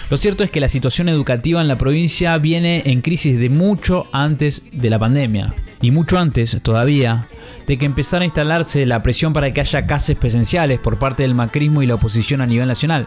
Lo 0.10 0.18
cierto 0.18 0.44
es 0.44 0.50
que 0.50 0.60
la 0.60 0.70
situación 0.70 1.08
educativa 1.08 1.62
en 1.62 1.68
la 1.68 1.76
provincia 1.76 2.36
viene 2.40 2.82
en 2.86 3.02
crisis 3.02 3.40
de 3.40 3.50
mucho 3.50 4.08
antes 4.12 4.64
de 4.72 4.90
la 4.90 4.98
pandemia. 4.98 5.54
Y 5.82 5.92
mucho 5.92 6.18
antes, 6.18 6.62
todavía, 6.64 7.28
de 7.68 7.78
que 7.78 7.86
empezara 7.86 8.24
a 8.24 8.26
instalarse 8.26 8.88
la 8.88 9.04
presión 9.04 9.34
para 9.34 9.54
que 9.54 9.62
haya 9.62 9.86
clases 9.86 10.18
presenciales 10.18 10.80
por 10.80 10.98
parte 10.98 11.22
del 11.22 11.36
macrismo 11.36 11.84
y 11.84 11.86
la 11.86 11.94
oposición 11.94 12.42
a 12.42 12.48
nivel 12.48 12.68
nacional. 12.68 13.06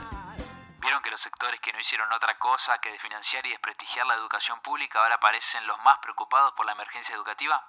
Vieron 0.80 1.02
que 1.02 1.11
los 1.11 1.21
sectores 1.21 1.59
que 1.61 1.73
no 1.73 1.80
hicieron 1.80 2.06
otra 2.12 2.38
cosa 2.38 2.78
que 2.80 2.92
desfinanciar 2.92 3.44
y 3.47 3.50
desprestigiar 3.50 4.06
la 4.06 4.14
educación 4.14 4.61
pública, 4.62 5.02
ahora 5.02 5.18
parecen 5.18 5.66
los 5.66 5.78
más 5.85 5.99
preocupados 6.00 6.52
por 6.56 6.66
la 6.66 6.73
emergencia 6.73 7.16
educativa. 7.16 7.61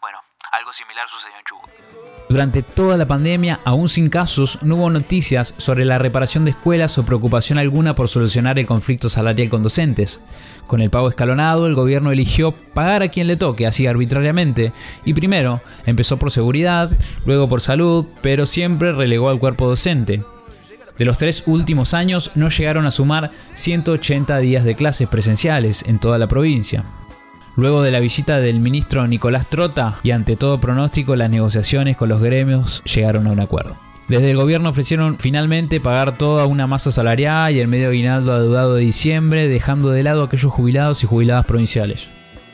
Bueno, 0.00 0.18
algo 0.50 0.72
similar 0.72 1.08
sucedió 1.08 1.38
en 1.38 1.44
Chubut. 1.44 2.05
Durante 2.28 2.62
toda 2.62 2.96
la 2.96 3.06
pandemia, 3.06 3.60
aún 3.64 3.88
sin 3.88 4.08
casos, 4.08 4.58
no 4.62 4.74
hubo 4.74 4.90
noticias 4.90 5.54
sobre 5.58 5.84
la 5.84 5.98
reparación 5.98 6.44
de 6.44 6.50
escuelas 6.50 6.98
o 6.98 7.04
preocupación 7.04 7.56
alguna 7.56 7.94
por 7.94 8.08
solucionar 8.08 8.58
el 8.58 8.66
conflicto 8.66 9.08
salarial 9.08 9.48
con 9.48 9.62
docentes. 9.62 10.20
Con 10.66 10.80
el 10.80 10.90
pago 10.90 11.08
escalonado, 11.08 11.68
el 11.68 11.76
gobierno 11.76 12.10
eligió 12.10 12.50
pagar 12.50 13.04
a 13.04 13.08
quien 13.08 13.28
le 13.28 13.36
toque, 13.36 13.64
así 13.64 13.86
arbitrariamente, 13.86 14.72
y 15.04 15.14
primero 15.14 15.60
empezó 15.86 16.16
por 16.16 16.32
seguridad, 16.32 16.90
luego 17.26 17.48
por 17.48 17.60
salud, 17.60 18.06
pero 18.22 18.44
siempre 18.44 18.92
relegó 18.92 19.28
al 19.28 19.38
cuerpo 19.38 19.68
docente. 19.68 20.24
De 20.98 21.04
los 21.04 21.18
tres 21.18 21.44
últimos 21.46 21.94
años 21.94 22.32
no 22.34 22.48
llegaron 22.48 22.86
a 22.86 22.90
sumar 22.90 23.30
180 23.54 24.38
días 24.38 24.64
de 24.64 24.74
clases 24.74 25.08
presenciales 25.08 25.84
en 25.86 26.00
toda 26.00 26.18
la 26.18 26.26
provincia. 26.26 26.84
Luego 27.56 27.82
de 27.82 27.90
la 27.90 28.00
visita 28.00 28.38
del 28.38 28.60
ministro 28.60 29.06
Nicolás 29.06 29.48
Trota 29.48 29.96
y 30.02 30.10
ante 30.10 30.36
todo 30.36 30.60
pronóstico, 30.60 31.16
las 31.16 31.30
negociaciones 31.30 31.96
con 31.96 32.10
los 32.10 32.20
gremios 32.20 32.82
llegaron 32.84 33.26
a 33.26 33.30
un 33.30 33.40
acuerdo. 33.40 33.76
Desde 34.08 34.30
el 34.30 34.36
gobierno 34.36 34.68
ofrecieron 34.68 35.18
finalmente 35.18 35.80
pagar 35.80 36.18
toda 36.18 36.44
una 36.44 36.66
masa 36.66 36.90
salarial 36.90 37.54
y 37.54 37.60
el 37.60 37.66
medio 37.66 37.88
aguinaldo 37.88 38.34
adeudado 38.34 38.74
de 38.74 38.82
diciembre, 38.82 39.48
dejando 39.48 39.88
de 39.88 40.02
lado 40.02 40.20
a 40.20 40.26
aquellos 40.26 40.52
jubilados 40.52 41.02
y 41.02 41.06
jubiladas 41.06 41.46
provinciales. 41.46 42.08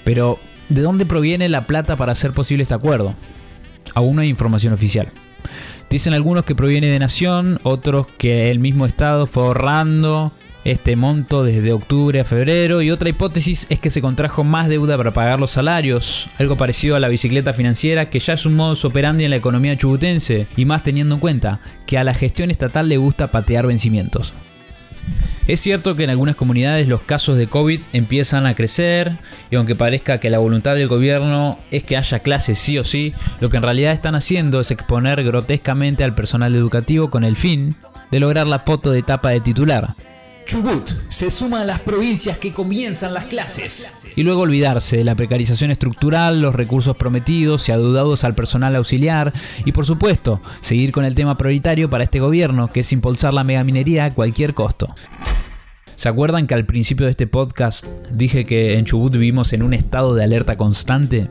Pero, 0.04 0.38
¿de 0.68 0.82
dónde 0.82 1.04
proviene 1.04 1.48
la 1.48 1.66
plata 1.66 1.96
para 1.96 2.12
hacer 2.12 2.32
posible 2.32 2.62
este 2.62 2.74
acuerdo? 2.74 3.12
Aún 3.94 4.14
no 4.14 4.22
hay 4.22 4.28
información 4.28 4.72
oficial. 4.72 5.10
Dicen 5.90 6.14
algunos 6.14 6.44
que 6.44 6.54
proviene 6.54 6.86
de 6.86 7.00
Nación, 7.00 7.58
otros 7.64 8.06
que 8.06 8.52
el 8.52 8.60
mismo 8.60 8.86
Estado 8.86 9.26
fue 9.26 9.42
ahorrando 9.42 10.32
este 10.64 10.96
monto 10.96 11.44
desde 11.44 11.72
octubre 11.72 12.20
a 12.20 12.24
febrero. 12.24 12.82
Y 12.82 12.90
otra 12.90 13.08
hipótesis 13.08 13.66
es 13.68 13.78
que 13.78 13.90
se 13.90 14.00
contrajo 14.00 14.44
más 14.44 14.68
deuda 14.68 14.96
para 14.96 15.12
pagar 15.12 15.40
los 15.40 15.50
salarios, 15.50 16.28
algo 16.38 16.56
parecido 16.56 16.96
a 16.96 17.00
la 17.00 17.08
bicicleta 17.08 17.52
financiera 17.52 18.10
que 18.10 18.18
ya 18.18 18.34
es 18.34 18.46
un 18.46 18.54
modus 18.54 18.84
operandi 18.84 19.24
en 19.24 19.30
la 19.30 19.36
economía 19.36 19.76
chubutense. 19.76 20.46
Y 20.56 20.64
más 20.64 20.82
teniendo 20.82 21.16
en 21.16 21.20
cuenta 21.20 21.60
que 21.86 21.98
a 21.98 22.04
la 22.04 22.14
gestión 22.14 22.50
estatal 22.50 22.88
le 22.88 22.96
gusta 22.96 23.30
patear 23.30 23.66
vencimientos. 23.66 24.32
Es 25.48 25.58
cierto 25.58 25.96
que 25.96 26.04
en 26.04 26.10
algunas 26.10 26.36
comunidades 26.36 26.86
los 26.86 27.02
casos 27.02 27.36
de 27.36 27.48
COVID 27.48 27.80
empiezan 27.92 28.46
a 28.46 28.54
crecer 28.54 29.18
y 29.50 29.56
aunque 29.56 29.74
parezca 29.74 30.20
que 30.20 30.30
la 30.30 30.38
voluntad 30.38 30.76
del 30.76 30.86
gobierno 30.86 31.58
es 31.72 31.82
que 31.82 31.96
haya 31.96 32.20
clases 32.20 32.60
sí 32.60 32.78
o 32.78 32.84
sí, 32.84 33.12
lo 33.40 33.50
que 33.50 33.56
en 33.56 33.64
realidad 33.64 33.92
están 33.92 34.14
haciendo 34.14 34.60
es 34.60 34.70
exponer 34.70 35.24
grotescamente 35.24 36.04
al 36.04 36.14
personal 36.14 36.54
educativo 36.54 37.10
con 37.10 37.24
el 37.24 37.34
fin 37.34 37.74
de 38.12 38.20
lograr 38.20 38.46
la 38.46 38.60
foto 38.60 38.92
de 38.92 39.02
tapa 39.02 39.30
de 39.30 39.40
titular, 39.40 39.94
Chubut 40.46 40.90
se 41.08 41.30
suma 41.30 41.62
a 41.62 41.64
las 41.64 41.80
provincias 41.80 42.38
que 42.38 42.52
comienzan 42.52 43.14
las 43.14 43.26
clases. 43.26 44.06
Y 44.16 44.22
luego 44.22 44.42
olvidarse 44.42 44.98
de 44.98 45.04
la 45.04 45.14
precarización 45.14 45.70
estructural, 45.70 46.42
los 46.42 46.54
recursos 46.54 46.96
prometidos 46.96 47.68
y 47.68 47.72
adeudados 47.72 48.24
al 48.24 48.34
personal 48.34 48.76
auxiliar 48.76 49.32
y 49.64 49.72
por 49.72 49.86
supuesto 49.86 50.40
seguir 50.60 50.92
con 50.92 51.04
el 51.04 51.14
tema 51.14 51.36
prioritario 51.36 51.88
para 51.88 52.04
este 52.04 52.20
gobierno 52.20 52.68
que 52.68 52.80
es 52.80 52.92
impulsar 52.92 53.32
la 53.32 53.44
megaminería 53.44 54.04
a 54.04 54.10
cualquier 54.10 54.54
costo. 54.54 54.94
¿Se 55.96 56.08
acuerdan 56.08 56.46
que 56.46 56.54
al 56.54 56.66
principio 56.66 57.06
de 57.06 57.12
este 57.12 57.26
podcast 57.26 57.86
dije 58.10 58.44
que 58.44 58.76
en 58.76 58.84
Chubut 58.84 59.12
vivimos 59.12 59.52
en 59.52 59.62
un 59.62 59.72
estado 59.72 60.14
de 60.14 60.24
alerta 60.24 60.56
constante? 60.56 61.28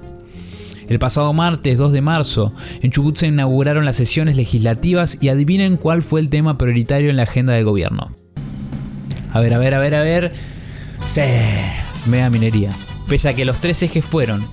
El 0.88 1.00
pasado 1.00 1.34
martes 1.34 1.78
2 1.78 1.92
de 1.92 2.02
marzo, 2.02 2.54
en 2.82 2.92
Chubut 2.92 3.16
se 3.16 3.28
inauguraron 3.28 3.86
las 3.86 3.98
sesiones 3.98 4.36
legislativas 4.36 5.18
y 5.22 5.30
adivinen 5.30 5.78
cuál 5.78 6.02
fue 6.02 6.20
el 6.20 6.30
tema 6.30 6.58
prioritario 6.58 7.10
en 7.10 7.18
la 7.18 7.24
agenda 7.24 7.54
del 7.54 7.66
gobierno. 7.66 8.21
A 9.34 9.40
ver, 9.40 9.54
a 9.54 9.58
ver, 9.58 9.74
a 9.74 9.80
ver, 9.80 9.96
a 9.96 10.02
ver. 10.02 10.32
Sí, 11.06 11.22
mega 12.06 12.30
minería. 12.30 12.70
Pese 13.08 13.30
a 13.30 13.34
que 13.34 13.46
los 13.46 13.60
tres 13.60 13.82
ejes 13.84 14.06
fueron 14.06 14.46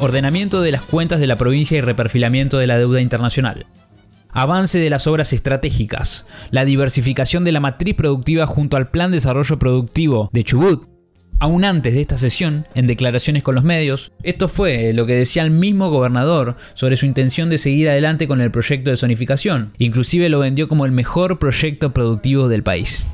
ordenamiento 0.00 0.62
de 0.62 0.72
las 0.72 0.82
cuentas 0.82 1.20
de 1.20 1.26
la 1.26 1.36
provincia 1.36 1.76
y 1.76 1.80
reperfilamiento 1.80 2.58
de 2.58 2.66
la 2.66 2.78
deuda 2.78 3.00
internacional. 3.00 3.66
Avance 4.30 4.78
de 4.78 4.90
las 4.90 5.06
obras 5.06 5.32
estratégicas, 5.32 6.26
la 6.50 6.64
diversificación 6.64 7.44
de 7.44 7.52
la 7.52 7.60
matriz 7.60 7.94
productiva 7.94 8.46
junto 8.46 8.76
al 8.76 8.90
Plan 8.90 9.10
de 9.10 9.16
Desarrollo 9.16 9.58
Productivo 9.58 10.28
de 10.32 10.44
Chubut. 10.44 10.86
Aún 11.40 11.64
antes 11.64 11.94
de 11.94 12.00
esta 12.00 12.18
sesión, 12.18 12.66
en 12.74 12.86
declaraciones 12.86 13.42
con 13.42 13.54
los 13.54 13.64
medios, 13.64 14.12
esto 14.22 14.48
fue 14.48 14.92
lo 14.92 15.06
que 15.06 15.14
decía 15.14 15.42
el 15.42 15.50
mismo 15.50 15.88
gobernador 15.88 16.56
sobre 16.74 16.96
su 16.96 17.06
intención 17.06 17.48
de 17.48 17.58
seguir 17.58 17.88
adelante 17.88 18.28
con 18.28 18.40
el 18.40 18.50
proyecto 18.50 18.90
de 18.90 18.96
zonificación. 18.96 19.72
Inclusive 19.78 20.28
lo 20.28 20.40
vendió 20.40 20.68
como 20.68 20.84
el 20.84 20.92
mejor 20.92 21.38
proyecto 21.38 21.92
productivo 21.92 22.48
del 22.48 22.64
país. 22.64 23.08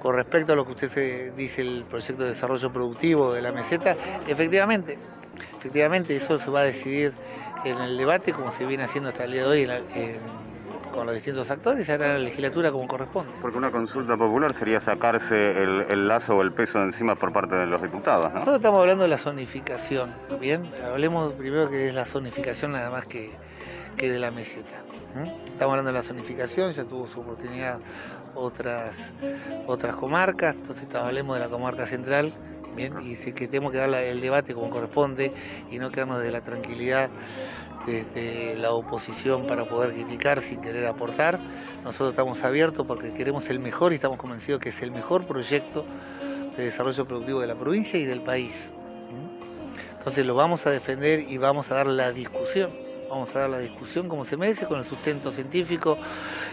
Con 0.00 0.16
respecto 0.16 0.54
a 0.54 0.56
lo 0.56 0.64
que 0.64 0.72
usted 0.72 1.34
dice, 1.34 1.60
el 1.60 1.84
proyecto 1.84 2.22
de 2.22 2.30
desarrollo 2.30 2.72
productivo 2.72 3.32
de 3.32 3.42
la 3.42 3.52
meseta, 3.52 3.96
efectivamente, 4.26 4.98
efectivamente 5.58 6.16
eso 6.16 6.38
se 6.38 6.50
va 6.50 6.60
a 6.60 6.64
decidir 6.64 7.12
en 7.64 7.78
el 7.78 7.98
debate, 7.98 8.32
como 8.32 8.50
se 8.52 8.64
viene 8.64 8.84
haciendo 8.84 9.10
hasta 9.10 9.24
el 9.24 9.32
día 9.32 9.46
de 9.46 9.48
hoy 9.48 9.68
con 10.92 11.06
los 11.06 11.14
distintos 11.14 11.50
actores, 11.50 11.88
y 11.88 11.92
hará 11.92 12.14
la 12.14 12.18
legislatura 12.18 12.72
como 12.72 12.88
corresponde. 12.88 13.32
Porque 13.40 13.58
una 13.58 13.70
consulta 13.70 14.16
popular 14.16 14.54
sería 14.54 14.80
sacarse 14.80 15.36
el, 15.36 16.08
lazo 16.08 16.36
o 16.36 16.42
el 16.42 16.52
peso 16.52 16.78
de 16.78 16.86
encima 16.86 17.14
por 17.14 17.32
parte 17.32 17.54
de 17.54 17.66
los 17.66 17.80
diputados, 17.80 18.26
¿no? 18.26 18.34
Nosotros 18.34 18.56
estamos 18.56 18.80
hablando 18.80 19.04
de 19.04 19.10
la 19.10 19.18
zonificación, 19.18 20.14
¿bien? 20.40 20.70
Hablemos 20.84 21.32
primero 21.34 21.70
que 21.70 21.88
es 21.88 21.94
la 21.94 22.06
zonificación 22.06 22.72
nada 22.72 22.90
más 22.90 23.04
que, 23.06 23.30
que 23.96 24.10
de 24.10 24.18
la 24.18 24.30
meseta. 24.30 24.82
Estamos 25.46 25.72
hablando 25.72 25.88
de 25.92 25.98
la 25.98 26.02
zonificación, 26.02 26.72
ya 26.72 26.84
tuvo 26.84 27.06
su 27.08 27.20
oportunidad 27.20 27.78
otras, 28.34 28.96
otras 29.66 29.96
comarcas, 29.96 30.54
entonces 30.54 30.86
hablemos 30.94 31.36
de 31.36 31.40
la 31.40 31.48
comarca 31.48 31.86
central, 31.86 32.32
y 33.02 33.16
si 33.16 33.32
que 33.32 33.46
tenemos 33.46 33.72
que 33.72 33.78
dar 33.78 33.92
el 33.94 34.20
debate 34.20 34.54
como 34.54 34.70
corresponde 34.70 35.32
y 35.70 35.78
no 35.78 35.90
quedarnos 35.90 36.22
de 36.22 36.30
la 36.30 36.40
tranquilidad 36.40 37.10
desde 37.86 38.56
la 38.56 38.72
oposición 38.72 39.46
para 39.46 39.68
poder 39.68 39.92
criticar 39.92 40.40
sin 40.40 40.60
querer 40.60 40.86
aportar. 40.86 41.40
Nosotros 41.82 42.10
estamos 42.10 42.42
abiertos 42.44 42.86
porque 42.86 43.12
queremos 43.12 43.48
el 43.50 43.58
mejor 43.58 43.92
y 43.92 43.96
estamos 43.96 44.18
convencidos 44.18 44.60
que 44.60 44.68
es 44.68 44.82
el 44.82 44.92
mejor 44.92 45.26
proyecto 45.26 45.84
de 46.56 46.64
desarrollo 46.64 47.06
productivo 47.06 47.40
de 47.40 47.46
la 47.46 47.54
provincia 47.54 47.98
y 47.98 48.04
del 48.04 48.22
país. 48.22 48.54
Entonces 49.98 50.24
lo 50.24 50.34
vamos 50.34 50.66
a 50.66 50.70
defender 50.70 51.20
y 51.28 51.36
vamos 51.38 51.70
a 51.70 51.74
dar 51.74 51.86
la 51.86 52.12
discusión. 52.12 52.70
Vamos 53.08 53.34
a 53.34 53.40
dar 53.40 53.50
la 53.50 53.58
discusión 53.58 54.08
como 54.08 54.24
se 54.24 54.36
merece, 54.36 54.66
con 54.66 54.78
el 54.78 54.84
sustento 54.84 55.32
científico 55.32 55.98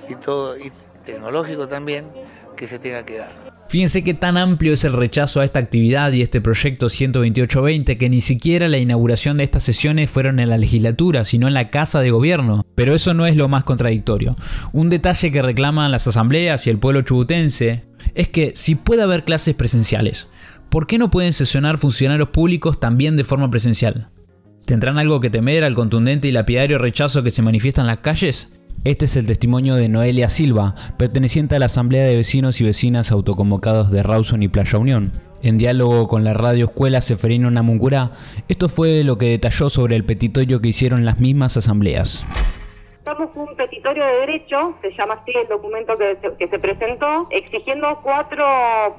y 0.09 0.15
todo, 0.15 0.55
tecnológico 1.07 1.67
también 1.67 2.05
que 2.55 2.67
se 2.67 2.77
tenga 2.77 3.05
que 3.05 3.17
dar. 3.17 3.57
Fíjense 3.69 4.03
qué 4.03 4.13
tan 4.13 4.37
amplio 4.37 4.73
es 4.73 4.85
el 4.85 4.93
rechazo 4.93 5.41
a 5.41 5.45
esta 5.45 5.59
actividad 5.59 6.11
y 6.13 6.21
este 6.21 6.39
proyecto 6.39 6.87
12820 6.87 7.97
que 7.97 8.09
ni 8.09 8.21
siquiera 8.21 8.67
la 8.67 8.77
inauguración 8.77 9.37
de 9.37 9.43
estas 9.43 9.63
sesiones 9.63 10.09
fueron 10.09 10.39
en 10.39 10.49
la 10.49 10.57
legislatura, 10.57 11.25
sino 11.25 11.47
en 11.47 11.53
la 11.53 11.69
Casa 11.69 11.99
de 11.99 12.11
Gobierno. 12.11 12.65
Pero 12.75 12.95
eso 12.95 13.13
no 13.13 13.25
es 13.25 13.35
lo 13.35 13.49
más 13.49 13.65
contradictorio. 13.65 14.37
Un 14.71 14.89
detalle 14.89 15.31
que 15.31 15.41
reclaman 15.41 15.91
las 15.91 16.07
asambleas 16.07 16.65
y 16.65 16.69
el 16.69 16.77
pueblo 16.77 17.01
chubutense 17.01 17.83
es 18.15 18.29
que 18.29 18.53
si 18.55 18.75
puede 18.75 19.03
haber 19.03 19.25
clases 19.25 19.55
presenciales, 19.55 20.29
¿por 20.69 20.87
qué 20.87 20.97
no 20.97 21.09
pueden 21.09 21.33
sesionar 21.33 21.77
funcionarios 21.77 22.29
públicos 22.29 22.79
también 22.79 23.17
de 23.17 23.25
forma 23.25 23.49
presencial? 23.49 24.09
¿Tendrán 24.65 24.97
algo 24.97 25.19
que 25.19 25.29
temer 25.29 25.65
al 25.65 25.75
contundente 25.75 26.27
y 26.29 26.31
lapidario 26.31 26.77
rechazo 26.77 27.21
que 27.23 27.31
se 27.31 27.41
manifiesta 27.41 27.81
en 27.81 27.87
las 27.87 27.99
calles? 27.99 28.49
Este 28.83 29.05
es 29.05 29.17
el 29.17 29.25
testimonio 29.25 29.75
de 29.75 29.89
Noelia 29.89 30.29
Silva, 30.29 30.75
perteneciente 30.97 31.55
a 31.55 31.59
la 31.59 31.65
Asamblea 31.65 32.05
de 32.05 32.15
Vecinos 32.15 32.61
y 32.61 32.63
Vecinas 32.63 33.11
Autoconvocados 33.11 33.91
de 33.91 34.03
Rawson 34.03 34.43
y 34.43 34.47
Playa 34.47 34.79
Unión. 34.79 35.11
En 35.41 35.57
diálogo 35.57 36.07
con 36.07 36.23
la 36.23 36.33
radio 36.33 36.65
escuela 36.65 37.01
Seferino 37.01 37.51
Namungurá, 37.51 38.11
esto 38.47 38.69
fue 38.69 39.03
lo 39.03 39.17
que 39.17 39.29
detalló 39.29 39.69
sobre 39.69 39.95
el 39.95 40.03
petitorio 40.03 40.61
que 40.61 40.69
hicieron 40.69 41.05
las 41.05 41.19
mismas 41.19 41.57
asambleas 41.57 42.25
un 43.15 43.55
petitorio 43.55 44.05
de 44.05 44.19
derecho, 44.19 44.75
se 44.81 44.91
llama 44.91 45.21
así 45.21 45.31
el 45.37 45.47
documento 45.47 45.97
que 45.97 46.47
se 46.47 46.59
presentó, 46.59 47.27
exigiendo 47.29 47.99
cuatro 48.03 48.45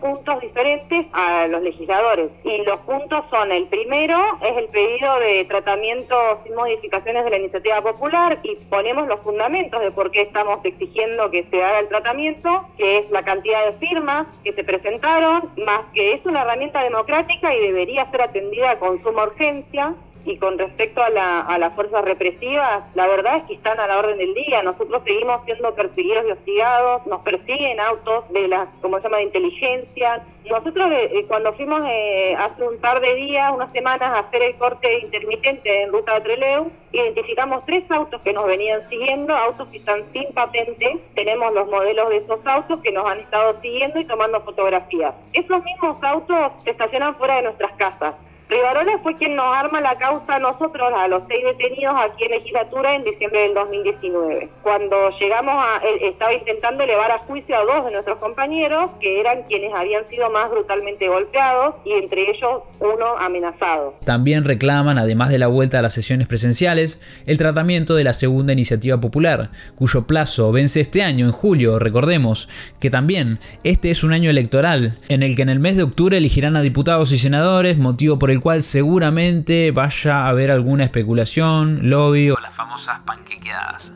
puntos 0.01 0.41
diferentes 0.41 1.07
a 1.13 1.47
los 1.47 1.63
legisladores. 1.63 2.31
Y 2.45 2.63
los 2.63 2.79
puntos 2.79 3.25
son, 3.31 3.53
el 3.53 3.67
primero 3.67 4.17
es 4.43 4.57
el 4.57 4.69
pedido 4.69 5.19
de 5.21 5.45
tratamiento 5.45 6.17
sin 6.45 6.55
modificaciones 6.55 7.25
de 7.25 7.31
la 7.31 7.37
iniciativa 7.37 7.83
popular 7.83 8.39
y 8.43 8.57
ponemos 8.71 9.07
los 9.09 9.21
fundamentos 9.21 9.81
de 9.81 9.91
por 9.91 10.11
qué 10.11 10.23
estamos 10.23 10.61
exigiendo 10.65 11.31
que 11.31 11.47
se 11.51 11.63
haga 11.63 11.81
el 11.81 11.89
tratamiento, 11.89 12.67
que 12.79 12.99
es 12.99 13.11
la 13.11 13.23
cantidad 13.25 13.67
de 13.67 13.87
firmas 13.87 14.27
que 14.43 14.53
se 14.53 14.65
presentaron, 14.65 15.51
más 15.67 15.83
que 15.93 16.13
es 16.13 16.25
una 16.25 16.43
herramienta 16.43 16.83
democrática 16.83 17.55
y 17.55 17.61
debería 17.61 18.11
ser 18.11 18.23
atendida 18.23 18.79
con 18.79 19.03
suma 19.03 19.25
urgencia 19.25 19.95
Y 20.29 20.37
con 20.37 20.59
respecto 20.59 21.03
a 21.03 21.09
la, 21.09 21.57
las 21.59 21.75
fuerzas 21.75 22.05
represivas, 22.05 22.83
la 22.95 23.07
verdad 23.07 23.39
es 23.39 23.45
que 23.45 23.55
están 23.55 23.81
a 23.81 23.87
la 23.87 23.99
orden 23.99 24.19
del 24.19 24.35
día. 24.35 24.63
Nosotros 24.63 25.01
seguimos 25.07 25.41
siendo 25.47 25.75
perseguidos 25.75 26.23
y 26.29 26.33
hostigados, 26.33 27.07
nos 27.07 27.23
persiguen 27.23 27.81
autos 27.81 28.31
de 28.31 28.47
las, 28.47 28.69
como 28.83 28.99
se 28.99 29.05
llama, 29.05 29.17
de 29.17 29.23
inteligencia. 29.23 30.23
Nosotros 30.45 30.91
eh, 30.91 31.11
eh, 31.15 31.25
cuando 31.27 31.55
fuimos 31.55 31.81
eh, 31.91 32.37
hace 32.39 32.63
un 32.63 32.77
par 32.77 33.01
de 33.01 33.15
días, 33.15 33.51
unas 33.55 33.73
semanas, 33.73 34.11
a 34.11 34.19
hacer 34.19 34.43
el 34.43 34.57
corte 34.57 34.99
intermitente 35.01 35.85
en 35.85 35.93
ruta 35.93 36.13
de 36.13 36.21
Treleu, 36.21 36.71
identificamos 36.93 37.65
tres 37.65 37.85
autos 37.91 38.21
que 38.21 38.35
nos 38.35 38.45
venían 38.45 38.87
siguiendo, 38.91 39.35
autos 39.35 39.69
que 39.69 39.79
están 39.79 40.05
sin 40.13 40.31
patente. 40.35 40.99
Tenemos 41.15 41.55
los 41.55 41.69
modelos 41.69 42.11
de 42.11 42.19
esos 42.19 42.41
autos 42.45 42.81
que 42.81 42.93
nos 42.93 43.11
han 43.11 43.21
estado 43.21 43.59
siguiendo 43.63 43.99
y 43.99 44.05
tomando 44.05 44.43
fotografías. 44.43 45.15
Esos 45.33 45.65
mismos 45.65 45.97
autos 46.03 46.53
se 46.65 46.73
estacionan 46.73 47.17
fuera 47.17 47.37
de 47.37 47.43
nuestras 47.45 47.73
casas. 47.79 48.15
Rivarola 48.49 48.99
fue 49.03 49.15
quien 49.17 49.37
nos 49.37 49.55
arma 49.55 49.81
la 49.83 49.99
causa 49.99 50.37
a 50.37 50.39
nosotros, 50.39 50.89
a 50.97 51.07
los 51.07 51.23
seis 51.29 51.45
detenidos 51.45 51.95
aquí 51.99 52.25
en 52.25 52.31
legislatura 52.31 52.95
en 52.95 53.05
diciembre 53.05 53.41
del 53.41 53.55
2019. 53.55 54.49
Cuando 54.63 54.97
llegamos 55.21 55.55
a, 55.55 55.83
él 55.87 55.99
estaba 56.03 56.33
intentando 56.33 56.83
elevar 56.85 57.11
a 57.11 57.19
juicio 57.19 57.55
a 57.55 57.65
dos 57.65 57.85
de 57.85 57.91
nuestros 57.91 58.17
compañeros, 58.19 58.91
que 59.01 59.21
eran 59.21 59.43
quienes 59.49 59.75
habían 59.75 60.09
sido 60.09 60.31
más 60.31 60.51
brutalmente 60.51 61.09
golpeados, 61.09 61.75
y 61.85 61.93
entre 61.93 62.23
ellos 62.31 62.63
uno 62.81 63.19
amenazado. 63.19 63.95
También 64.05 64.45
reclaman, 64.45 64.97
además 64.97 65.29
de 65.29 65.39
la 65.39 65.49
vuelta 65.49 65.81
a 65.81 65.83
las 65.83 65.93
sesiones 65.93 66.27
presenciales, 66.27 67.03
el 67.27 67.37
tratamiento 67.37 67.97
de 67.97 68.05
la 68.05 68.15
segunda 68.15 68.55
iniciativa 68.55 68.99
popular, 68.99 69.51
cuyo 69.75 70.07
plazo 70.07 70.53
vence 70.53 70.81
este 70.81 71.03
año, 71.03 71.27
en 71.27 71.33
julio, 71.33 71.79
recordemos, 71.79 72.49
que 72.81 72.89
también 72.89 73.41
este 73.63 73.91
es 73.91 74.05
un 74.05 74.15
año 74.15 74.31
electoral, 74.31 74.99
en 75.11 75.23
el 75.23 75.37
que 75.37 75.43
en 75.43 75.51
el 75.51 75.61
mes 75.61 75.77
de 75.77 75.83
octubre 75.83 76.17
elegirán 76.17 76.57
a 76.57 76.63
diputados 76.63 77.13
y 77.13 77.19
senadores, 77.19 77.77
motivo 77.77 78.19
por 78.19 78.31
el 78.31 78.38
cual 78.41 78.63
seguramente 78.63 79.71
vaya 79.71 80.25
a 80.25 80.29
haber 80.29 80.51
alguna 80.51 80.85
especulación, 80.85 81.91
lobby 81.91 82.31
o 82.31 82.39
las 82.41 82.55
famosas 82.55 83.01
panquequeadas. 83.07 83.93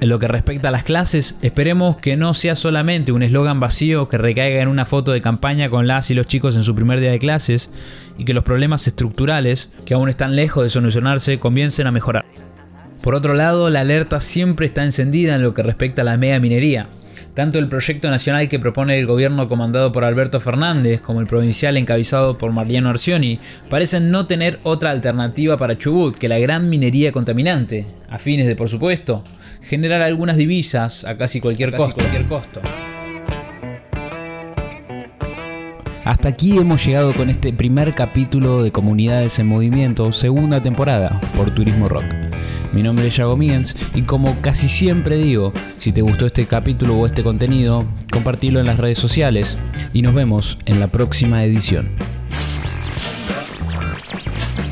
En 0.00 0.08
lo 0.08 0.20
que 0.20 0.28
respecta 0.28 0.68
a 0.68 0.72
las 0.72 0.84
clases, 0.84 1.38
esperemos 1.42 1.96
que 1.96 2.16
no 2.16 2.32
sea 2.32 2.54
solamente 2.54 3.10
un 3.10 3.24
eslogan 3.24 3.58
vacío 3.58 4.08
que 4.08 4.16
recaiga 4.16 4.62
en 4.62 4.68
una 4.68 4.84
foto 4.84 5.10
de 5.10 5.20
campaña 5.20 5.70
con 5.70 5.88
las 5.88 6.12
y 6.12 6.14
los 6.14 6.28
chicos 6.28 6.54
en 6.54 6.62
su 6.62 6.72
primer 6.76 7.00
día 7.00 7.10
de 7.10 7.18
clases 7.18 7.68
y 8.16 8.24
que 8.24 8.32
los 8.32 8.44
problemas 8.44 8.86
estructurales, 8.86 9.70
que 9.84 9.94
aún 9.94 10.08
están 10.08 10.36
lejos 10.36 10.62
de 10.62 10.68
solucionarse, 10.68 11.40
comiencen 11.40 11.88
a 11.88 11.90
mejorar. 11.90 12.26
Por 13.02 13.16
otro 13.16 13.34
lado, 13.34 13.70
la 13.70 13.80
alerta 13.80 14.20
siempre 14.20 14.66
está 14.66 14.84
encendida 14.84 15.34
en 15.34 15.42
lo 15.42 15.52
que 15.52 15.64
respecta 15.64 16.02
a 16.02 16.04
la 16.04 16.16
mega 16.16 16.38
minería. 16.38 16.86
Tanto 17.34 17.58
el 17.58 17.68
proyecto 17.68 18.10
nacional 18.10 18.48
que 18.48 18.58
propone 18.58 18.98
el 18.98 19.06
gobierno 19.06 19.48
comandado 19.48 19.92
por 19.92 20.04
Alberto 20.04 20.40
Fernández 20.40 21.00
como 21.00 21.20
el 21.20 21.26
provincial 21.26 21.76
encabezado 21.76 22.38
por 22.38 22.52
Mariano 22.52 22.90
Arcioni 22.90 23.38
parecen 23.68 24.10
no 24.10 24.26
tener 24.26 24.58
otra 24.62 24.90
alternativa 24.90 25.56
para 25.56 25.78
Chubut 25.78 26.16
que 26.16 26.28
la 26.28 26.38
gran 26.38 26.68
minería 26.68 27.12
contaminante, 27.12 27.86
a 28.08 28.18
fines 28.18 28.46
de, 28.46 28.56
por 28.56 28.68
supuesto, 28.68 29.24
generar 29.62 30.02
algunas 30.02 30.36
divisas 30.36 31.04
a 31.04 31.16
casi 31.16 31.40
cualquier, 31.40 31.70
Casi 31.70 31.82
costo. 31.84 31.96
cualquier 31.96 32.24
costo. 32.26 32.60
Hasta 36.08 36.30
aquí 36.30 36.56
hemos 36.56 36.86
llegado 36.86 37.12
con 37.12 37.28
este 37.28 37.52
primer 37.52 37.94
capítulo 37.94 38.62
de 38.62 38.72
Comunidades 38.72 39.38
en 39.40 39.46
Movimiento, 39.46 40.10
segunda 40.10 40.62
temporada, 40.62 41.20
por 41.36 41.50
Turismo 41.50 41.86
Rock. 41.86 42.06
Mi 42.72 42.82
nombre 42.82 43.08
es 43.08 43.16
Yago 43.16 43.36
Miens 43.36 43.76
y 43.94 44.00
como 44.00 44.40
casi 44.40 44.68
siempre 44.68 45.16
digo, 45.16 45.52
si 45.78 45.92
te 45.92 46.00
gustó 46.00 46.24
este 46.24 46.46
capítulo 46.46 46.94
o 46.96 47.04
este 47.04 47.22
contenido, 47.22 47.84
compartilo 48.10 48.58
en 48.58 48.64
las 48.64 48.78
redes 48.78 48.98
sociales 48.98 49.58
y 49.92 50.00
nos 50.00 50.14
vemos 50.14 50.56
en 50.64 50.80
la 50.80 50.86
próxima 50.86 51.44
edición. 51.44 51.90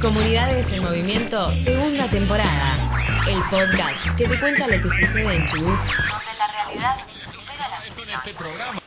Comunidades 0.00 0.72
en 0.72 0.84
Movimiento, 0.84 1.54
segunda 1.54 2.08
temporada. 2.10 3.04
El 3.28 3.42
podcast 3.50 4.16
que 4.16 4.26
te 4.26 4.40
cuenta 4.40 4.66
lo 4.68 4.80
que 4.80 4.88
sucede 4.88 5.36
en 5.36 5.44
Chubut, 5.44 5.68
donde 5.68 6.32
la 6.38 6.48
realidad 6.64 6.96
supera 7.20 7.68
la 7.68 7.78
ficción. 7.78 8.85